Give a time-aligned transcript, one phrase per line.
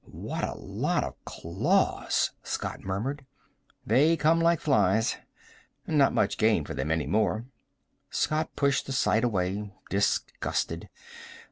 [0.09, 3.23] "What a lot of claws," Scott murmured.
[3.85, 5.17] "They come like flies.
[5.85, 7.45] Not much game for them any more."
[8.09, 10.89] Scott pushed the sight away, disgusted.